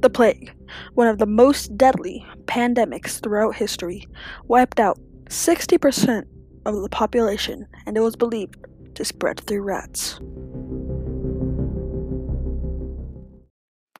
The 0.00 0.10
plague, 0.10 0.54
one 0.94 1.08
of 1.08 1.18
the 1.18 1.26
most 1.26 1.76
deadly 1.76 2.24
pandemics 2.44 3.20
throughout 3.20 3.56
history, 3.56 4.06
wiped 4.44 4.78
out 4.78 4.96
60% 5.24 6.22
of 6.66 6.82
the 6.82 6.88
population 6.88 7.66
and 7.84 7.96
it 7.96 8.00
was 8.00 8.14
believed 8.14 8.64
to 8.94 9.04
spread 9.04 9.40
through 9.40 9.62
rats. 9.62 10.20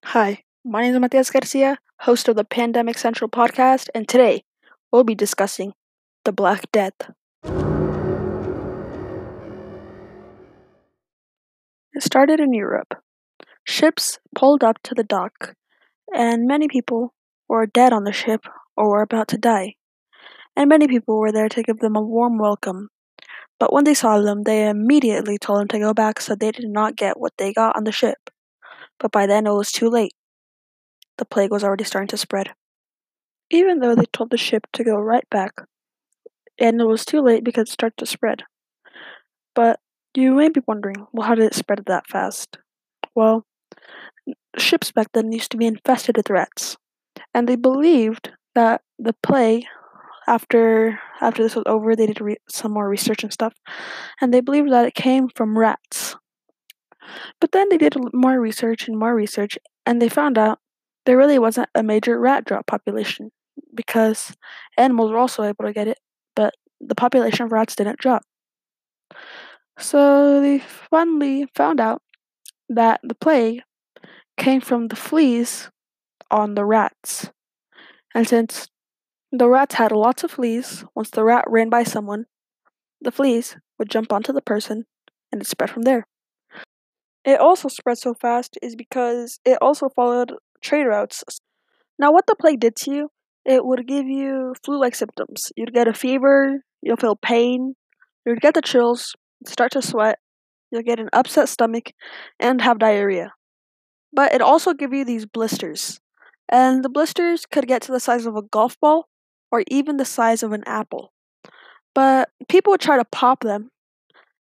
Hi, 0.04 0.44
my 0.64 0.82
name 0.82 0.94
is 0.94 1.00
Matias 1.00 1.30
Garcia, 1.30 1.78
host 2.00 2.28
of 2.28 2.36
the 2.36 2.44
Pandemic 2.44 2.96
Central 2.96 3.28
podcast, 3.28 3.88
and 3.92 4.08
today 4.08 4.44
we'll 4.92 5.02
be 5.02 5.16
discussing 5.16 5.72
the 6.24 6.32
Black 6.32 6.70
Death. 6.70 7.10
It 11.92 12.04
started 12.04 12.38
in 12.38 12.52
Europe. 12.52 12.94
Ships 13.64 14.20
pulled 14.36 14.62
up 14.62 14.80
to 14.84 14.94
the 14.94 15.02
dock, 15.02 15.56
and 16.14 16.46
many 16.46 16.68
people 16.68 17.14
were 17.48 17.66
dead 17.66 17.92
on 17.92 18.04
the 18.04 18.12
ship 18.12 18.44
or 18.76 18.88
were 18.90 19.02
about 19.02 19.28
to 19.28 19.38
die. 19.38 19.74
And 20.56 20.68
many 20.68 20.88
people 20.88 21.18
were 21.18 21.32
there 21.32 21.48
to 21.48 21.62
give 21.62 21.78
them 21.78 21.96
a 21.96 22.02
warm 22.02 22.38
welcome. 22.38 22.88
But 23.58 23.72
when 23.72 23.84
they 23.84 23.94
saw 23.94 24.18
them, 24.18 24.42
they 24.42 24.68
immediately 24.68 25.38
told 25.38 25.60
them 25.60 25.68
to 25.68 25.78
go 25.78 25.94
back 25.94 26.20
so 26.20 26.34
they 26.34 26.52
did 26.52 26.68
not 26.68 26.96
get 26.96 27.18
what 27.18 27.32
they 27.38 27.52
got 27.52 27.76
on 27.76 27.84
the 27.84 27.92
ship. 27.92 28.30
But 28.98 29.12
by 29.12 29.26
then 29.26 29.46
it 29.46 29.52
was 29.52 29.72
too 29.72 29.88
late 29.88 30.12
the 31.18 31.24
plague 31.24 31.50
was 31.50 31.62
already 31.62 31.84
starting 31.84 32.08
to 32.08 32.16
spread. 32.16 32.54
Even 33.50 33.80
though 33.80 33.94
they 33.94 34.06
told 34.12 34.30
the 34.30 34.36
ship 34.38 34.66
to 34.72 34.84
go 34.84 34.96
right 34.96 35.28
back, 35.30 35.52
and 36.58 36.80
it 36.80 36.84
was 36.84 37.04
too 37.04 37.20
late 37.20 37.44
because 37.44 37.68
it 37.68 37.72
started 37.72 37.96
to 37.98 38.06
spread. 38.06 38.44
But 39.54 39.80
you 40.14 40.34
may 40.34 40.48
be 40.48 40.60
wondering, 40.66 41.06
well, 41.12 41.26
how 41.26 41.34
did 41.34 41.44
it 41.44 41.54
spread 41.54 41.84
that 41.86 42.06
fast? 42.08 42.58
Well, 43.14 43.44
ships 44.58 44.92
back 44.92 45.08
then 45.12 45.32
used 45.32 45.50
to 45.52 45.56
be 45.56 45.66
infested 45.66 46.16
with 46.16 46.30
rats, 46.30 46.76
and 47.34 47.48
they 47.48 47.56
believed 47.56 48.30
that 48.54 48.82
the 48.98 49.14
plague, 49.22 49.64
after 50.26 51.00
after 51.20 51.42
this 51.42 51.56
was 51.56 51.64
over, 51.66 51.94
they 51.96 52.06
did 52.06 52.20
re- 52.20 52.36
some 52.48 52.72
more 52.72 52.88
research 52.88 53.22
and 53.22 53.32
stuff, 53.32 53.54
and 54.20 54.32
they 54.32 54.40
believed 54.40 54.70
that 54.72 54.86
it 54.86 54.94
came 54.94 55.28
from 55.34 55.58
rats. 55.58 56.16
But 57.40 57.52
then 57.52 57.68
they 57.68 57.78
did 57.78 57.96
more 58.12 58.40
research 58.40 58.88
and 58.88 58.98
more 58.98 59.14
research, 59.14 59.58
and 59.86 60.00
they 60.00 60.08
found 60.08 60.38
out 60.38 60.58
there 61.06 61.16
really 61.16 61.38
wasn't 61.38 61.70
a 61.74 61.82
major 61.82 62.18
rat 62.20 62.44
drop 62.44 62.66
population 62.66 63.30
because 63.74 64.36
animals 64.76 65.10
were 65.10 65.18
also 65.18 65.42
able 65.42 65.64
to 65.64 65.72
get 65.72 65.88
it, 65.88 65.98
but 66.36 66.54
the 66.80 66.94
population 66.94 67.46
of 67.46 67.52
rats 67.52 67.74
didn't 67.74 67.98
drop. 67.98 68.22
So 69.78 70.40
they 70.40 70.58
finally 70.58 71.46
found 71.54 71.80
out 71.80 72.02
that 72.68 73.00
the 73.02 73.14
plague 73.14 73.62
came 74.38 74.60
from 74.60 74.88
the 74.88 74.96
fleas 74.96 75.70
on 76.30 76.54
the 76.54 76.64
rats. 76.64 77.30
And 78.14 78.26
since 78.26 78.68
the 79.30 79.48
rats 79.48 79.74
had 79.74 79.92
lots 79.92 80.24
of 80.24 80.30
fleas, 80.30 80.84
once 80.94 81.10
the 81.10 81.24
rat 81.24 81.44
ran 81.48 81.68
by 81.68 81.82
someone, 81.82 82.24
the 83.00 83.12
fleas 83.12 83.56
would 83.78 83.90
jump 83.90 84.12
onto 84.12 84.32
the 84.32 84.40
person 84.40 84.86
and 85.30 85.42
it 85.42 85.46
spread 85.46 85.70
from 85.70 85.82
there. 85.82 86.06
It 87.24 87.40
also 87.40 87.68
spread 87.68 87.98
so 87.98 88.14
fast 88.14 88.58
is 88.62 88.74
because 88.74 89.38
it 89.44 89.58
also 89.60 89.88
followed 89.90 90.32
trade 90.62 90.84
routes. 90.84 91.22
Now, 91.98 92.12
what 92.12 92.26
the 92.26 92.36
plague 92.36 92.60
did 92.60 92.76
to 92.76 92.92
you, 92.92 93.10
it 93.44 93.66
would 93.66 93.86
give 93.86 94.06
you 94.06 94.54
flu 94.64 94.80
like 94.80 94.94
symptoms. 94.94 95.52
You'd 95.56 95.74
get 95.74 95.88
a 95.88 95.92
fever, 95.92 96.62
you'll 96.80 96.96
feel 96.96 97.16
pain, 97.16 97.74
you'd 98.24 98.40
get 98.40 98.54
the 98.54 98.62
chills, 98.62 99.14
start 99.46 99.72
to 99.72 99.82
sweat, 99.82 100.18
you'll 100.70 100.82
get 100.82 101.00
an 101.00 101.10
upset 101.12 101.48
stomach, 101.48 101.92
and 102.40 102.62
have 102.62 102.78
diarrhea. 102.78 103.32
But 104.12 104.32
it 104.32 104.40
also 104.40 104.74
give 104.74 104.92
you 104.92 105.04
these 105.04 105.26
blisters. 105.26 106.00
And 106.48 106.82
the 106.84 106.88
blisters 106.88 107.46
could 107.46 107.68
get 107.68 107.82
to 107.82 107.92
the 107.92 108.00
size 108.00 108.26
of 108.26 108.36
a 108.36 108.42
golf 108.42 108.78
ball 108.80 109.08
or 109.50 109.64
even 109.68 109.96
the 109.96 110.04
size 110.04 110.42
of 110.42 110.52
an 110.52 110.64
apple. 110.66 111.12
But 111.94 112.30
people 112.48 112.70
would 112.72 112.80
try 112.80 112.96
to 112.96 113.04
pop 113.04 113.40
them, 113.40 113.70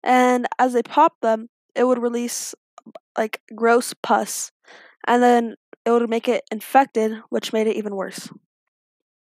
and 0.03 0.47
as 0.59 0.73
they 0.73 0.83
popped 0.83 1.21
them, 1.21 1.49
it 1.75 1.85
would 1.85 2.01
release 2.01 2.53
like 3.17 3.41
gross 3.55 3.93
pus. 4.03 4.51
And 5.07 5.23
then 5.23 5.55
it 5.85 5.91
would 5.91 6.09
make 6.09 6.27
it 6.27 6.43
infected, 6.51 7.13
which 7.29 7.53
made 7.53 7.67
it 7.67 7.75
even 7.77 7.95
worse. 7.95 8.29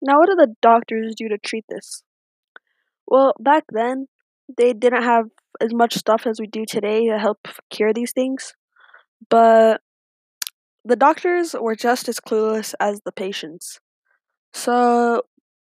Now, 0.03 0.19
what 0.19 0.27
did 0.29 0.39
the 0.39 0.55
doctors 0.61 1.15
do 1.17 1.29
to 1.29 1.39
treat 1.39 1.65
this? 1.69 2.03
Well, 3.07 3.35
back 3.41 3.65
then, 3.71 4.07
they 4.57 4.73
didn't 4.73 5.03
have 5.03 5.27
as 5.61 5.73
much 5.75 5.95
stuff 5.95 6.27
as 6.27 6.41
we 6.41 6.47
do 6.47 6.65
today 6.65 7.09
to 7.09 7.19
help 7.19 7.39
cure 7.71 7.93
these 7.93 8.13
things, 8.13 8.55
but 9.29 9.81
the 10.85 10.97
doctors 10.97 11.55
were 11.55 11.77
just 11.77 12.09
as 12.09 12.21
clueless 12.21 12.75
as 12.81 13.01
the 13.05 13.13
patients. 13.13 13.81
So, 14.53 15.23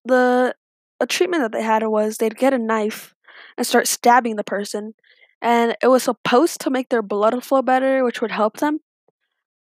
the 0.05 0.55
a 1.01 1.07
treatment 1.07 1.43
that 1.43 1.53
they 1.53 1.63
had 1.63 1.87
was 1.87 2.19
they'd 2.19 2.37
get 2.37 2.55
a 2.55 2.59
knife 2.59 3.15
and 3.59 3.67
start 3.67 3.89
stabbing 3.89 4.37
the 4.37 4.45
person, 4.45 4.95
and 5.41 5.77
it 5.83 5.89
was 5.89 6.05
supposed 6.05 6.61
to 6.63 6.71
make 6.71 6.89
their 6.89 7.03
blood 7.03 7.45
flow 7.45 7.63
better, 7.63 8.05
which 8.05 8.21
would 8.21 8.31
help 8.33 8.59
them 8.59 8.81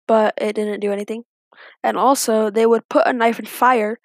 but 0.10 0.34
it 0.42 0.54
didn't 0.54 0.80
do 0.80 0.92
anything. 0.92 1.24
And 1.84 1.96
also, 1.96 2.50
they 2.50 2.66
would 2.66 2.90
put 2.90 3.06
a 3.06 3.14
knife 3.14 3.38
in 3.40 3.46
fire, 3.46 4.00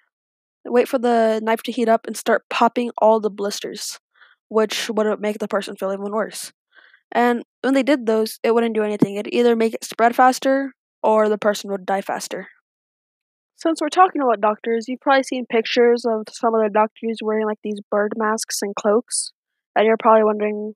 wait 0.63 0.87
for 0.87 0.99
the 0.99 1.41
knife 1.43 1.63
to 1.63 1.71
heat 1.71 1.89
up, 1.89 2.05
and 2.05 2.15
start 2.15 2.43
popping 2.49 2.91
all 2.99 3.19
the 3.19 3.31
blisters, 3.31 3.99
which 4.49 4.87
would 4.89 5.19
make 5.19 5.39
the 5.39 5.47
person 5.47 5.75
feel 5.75 5.91
even 5.91 6.11
worse. 6.11 6.53
And 7.11 7.43
when 7.61 7.73
they 7.73 7.83
did 7.83 8.05
those, 8.05 8.39
it 8.43 8.53
wouldn't 8.53 8.75
do 8.75 8.83
anything. 8.83 9.15
It'd 9.15 9.33
either 9.33 9.55
make 9.55 9.73
it 9.73 9.83
spread 9.83 10.15
faster 10.15 10.73
or 11.05 11.29
the 11.29 11.37
person 11.37 11.71
would 11.71 11.85
die 11.85 12.01
faster. 12.01 12.47
Since 13.57 13.79
we're 13.79 13.89
talking 13.89 14.21
about 14.21 14.41
doctors, 14.41 14.85
you've 14.87 14.99
probably 14.99 15.23
seen 15.23 15.45
pictures 15.45 16.03
of 16.03 16.23
some 16.31 16.53
of 16.55 16.61
the 16.61 16.69
doctors 16.73 17.19
wearing 17.21 17.45
like 17.45 17.59
these 17.63 17.79
bird 17.89 18.13
masks 18.17 18.57
and 18.61 18.75
cloaks, 18.75 19.31
and 19.75 19.85
you're 19.85 19.97
probably 19.97 20.25
wondering, 20.25 20.73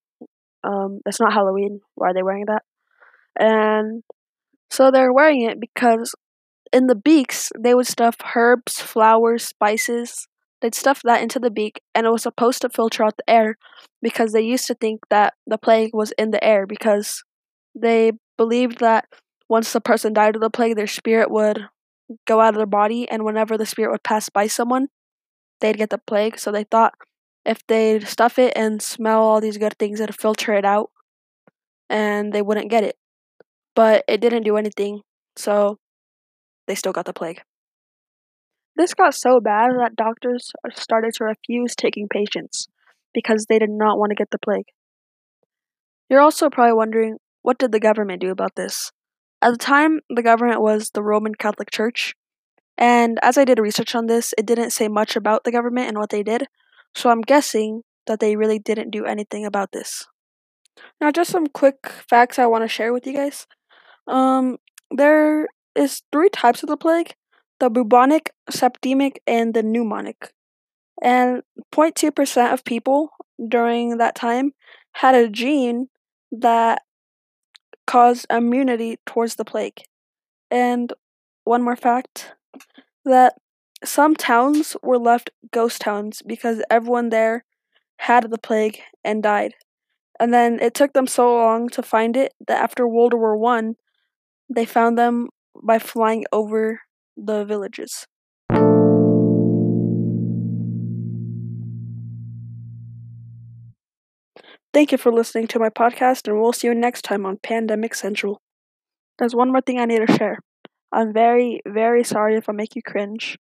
um, 0.64 1.00
it's 1.06 1.20
not 1.20 1.34
Halloween. 1.34 1.82
Why 1.96 2.12
are 2.12 2.14
they 2.14 2.24
wearing 2.24 2.46
that? 2.46 2.62
And 3.38 4.04
so 4.70 4.92
they're 4.92 5.12
wearing 5.12 5.42
it 5.42 5.60
because 5.60 6.14
in 6.72 6.88
the 6.88 6.96
beaks 6.96 7.52
they 7.58 7.74
would 7.74 7.88
stuff 7.88 8.18
herbs, 8.36 8.80
flowers, 8.80 9.46
spices. 9.46 10.28
They'd 10.62 10.76
stuff 10.76 11.02
that 11.06 11.22
into 11.22 11.40
the 11.40 11.50
beak 11.50 11.82
and 11.96 12.06
it 12.06 12.12
was 12.12 12.24
supposed 12.24 12.62
to 12.62 12.70
filter 12.70 13.04
out 13.04 13.16
the 13.18 13.30
air 13.30 13.58
because 14.02 14.34
they 14.34 14.42
used 14.42 14.68
to 14.68 14.76
think 14.76 15.00
that 15.10 15.34
the 15.48 15.58
plague 15.58 15.92
was 15.94 16.12
in 16.18 16.32
the 16.32 16.44
air 16.44 16.68
because 16.68 17.24
they 17.74 18.12
believed 18.38 18.80
that 18.80 19.06
once 19.50 19.74
the 19.74 19.82
person 19.82 20.14
died 20.14 20.36
of 20.36 20.42
the 20.42 20.50
plague 20.50 20.76
their 20.76 20.88
spirit 20.88 21.30
would 21.30 21.68
go 22.26 22.40
out 22.40 22.54
of 22.54 22.58
their 22.58 22.66
body 22.66 23.10
and 23.10 23.26
whenever 23.26 23.58
the 23.58 23.66
spirit 23.66 23.92
would 23.92 24.04
pass 24.04 24.30
by 24.30 24.48
someone 24.48 24.88
they'd 25.60 25.78
get 25.78 25.90
the 25.90 25.98
plague 25.98 26.40
so 26.40 26.52
they 26.52 26.64
thought 26.64 26.94
if 27.46 27.66
they'd 27.68 28.08
stuff 28.08 28.40
it 28.40 28.54
and 28.56 28.82
smell 28.82 29.22
all 29.22 29.42
these 29.42 29.58
good 29.58 29.76
things 29.78 30.00
it'd 30.00 30.16
filter 30.16 30.54
it 30.54 30.66
out 30.66 30.90
and 31.90 32.32
they 32.32 32.42
wouldn't 32.42 32.70
get 32.70 32.84
it 32.84 32.96
but 33.80 34.04
it 34.10 34.20
didn't 34.20 34.44
do 34.44 34.58
anything, 34.58 35.04
so 35.38 35.78
they 36.68 36.76
still 36.76 36.92
got 36.92 37.06
the 37.06 37.14
plague. 37.14 37.42
This 38.76 38.94
got 38.94 39.14
so 39.14 39.40
bad 39.40 39.70
that 39.80 39.96
doctors 39.96 40.52
started 40.76 41.14
to 41.14 41.24
refuse 41.24 41.76
taking 41.78 42.10
patients 42.10 42.68
because 43.14 43.46
they 43.48 43.58
did 43.58 43.70
not 43.70 43.98
want 43.98 44.10
to 44.10 44.16
get 44.16 44.32
the 44.32 44.38
plague. 44.38 44.66
You're 46.10 46.20
also 46.20 46.50
probably 46.50 46.74
wondering 46.74 47.20
what 47.42 47.58
did 47.58 47.72
the 47.72 47.80
government 47.80 48.20
do 48.20 48.32
about 48.32 48.56
this? 48.56 48.92
At 49.42 49.52
the 49.52 49.58
time, 49.58 50.02
the 50.10 50.24
government 50.24 50.62
was 50.62 50.92
the 50.92 51.04
Roman 51.04 51.36
Catholic 51.36 51.72
Church, 51.72 52.16
and 52.78 53.20
as 53.22 53.38
I 53.38 53.46
did 53.46 53.60
research 53.60 53.96
on 53.96 54.08
this, 54.08 54.34
it 54.38 54.46
didn't 54.46 54.72
say 54.72 54.88
much 54.88 55.16
about 55.16 55.44
the 55.44 55.52
government 55.52 55.88
and 55.88 55.98
what 55.98 56.10
they 56.10 56.24
did, 56.24 56.48
so 56.96 57.10
I'm 57.10 57.22
guessing 57.22 57.84
that 58.08 58.20
they 58.20 58.36
really 58.36 58.60
didn't 58.60 58.92
do 58.92 59.06
anything 59.06 59.46
about 59.46 59.72
this. 59.72 60.08
Now, 61.00 61.12
just 61.12 61.32
some 61.32 61.48
quick 61.48 61.88
facts 62.10 62.40
I 62.40 62.48
want 62.48 62.64
to 62.64 62.68
share 62.68 62.94
with 62.94 63.06
you 63.06 63.14
guys. 63.14 63.48
Um, 64.08 64.58
there 64.92 65.48
is 65.76 66.02
three 66.12 66.30
types 66.30 66.64
of 66.64 66.70
the 66.70 66.78
plague: 66.78 67.16
the 67.60 67.70
bubonic, 67.70 68.32
septicemic, 68.50 69.18
and 69.28 69.54
the 69.54 69.62
pneumonic. 69.62 70.32
And 71.02 71.44
0.2% 71.74 72.54
of 72.54 72.66
people 72.66 73.12
during 73.48 73.98
that 73.98 74.16
time 74.16 74.52
had 74.94 75.16
a 75.16 75.30
gene 75.30 75.88
that 76.32 76.82
caused 77.90 78.28
immunity 78.30 79.00
towards 79.08 79.34
the 79.34 79.44
plague. 79.44 79.82
And 80.52 80.94
one 81.44 81.64
more 81.64 81.76
fact 81.76 82.34
that 83.04 83.34
some 83.84 84.16
towns 84.16 84.78
were 84.84 85.00
left 85.00 85.32
ghost 85.52 85.82
towns 85.82 86.22
because 86.22 86.62
everyone 86.70 87.10
there 87.10 87.46
had 87.98 88.30
the 88.30 88.38
plague 88.38 88.80
and 89.04 89.24
died. 89.24 89.56
And 90.20 90.32
then 90.32 90.60
it 90.62 90.76
took 90.76 90.94
them 90.94 91.08
so 91.08 91.34
long 91.34 91.68
to 91.70 91.82
find 91.82 92.16
it 92.16 92.34
that 92.48 92.62
after 92.62 92.88
World 92.88 93.16
War 93.16 93.36
One, 93.36 93.76
they 94.48 94.66
found 94.66 94.96
them 94.96 95.30
by 95.64 95.80
flying 95.80 96.26
over 96.32 96.82
the 97.18 97.44
villages. 97.44 98.06
Thank 104.80 104.94
you 104.94 104.98
for 104.98 105.12
listening 105.12 105.48
to 105.48 105.60
my 105.60 105.68
podcast, 105.68 106.26
and 106.26 106.40
we'll 106.40 106.54
see 106.54 106.68
you 106.68 106.74
next 106.74 107.02
time 107.02 107.26
on 107.26 107.36
Pandemic 107.44 107.94
Central. 107.94 108.42
There's 109.18 109.36
one 109.36 109.52
more 109.52 109.60
thing 109.60 109.78
I 109.78 109.84
need 109.84 110.08
to 110.08 110.14
share. 110.14 110.40
I'm 110.94 111.12
very, 111.12 111.60
very 111.68 112.06
sorry 112.06 112.38
if 112.38 112.48
I 112.48 112.54
make 112.54 112.78
you 112.78 112.82
cringe, 112.82 113.38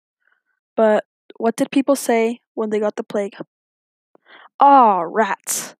but 0.75 1.03
what 1.37 1.55
did 1.55 1.69
people 1.69 1.95
say 1.95 2.39
when 2.55 2.71
they 2.71 2.79
got 2.79 2.95
the 2.95 3.03
plague? 3.03 3.35
Ah, 4.59 5.01
rats. 5.01 5.75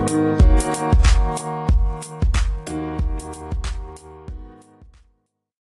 Thank 0.00 0.40
you. 0.40 0.43